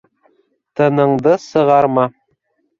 —Тыныңды 0.79 1.37
сығарма. 1.45 2.11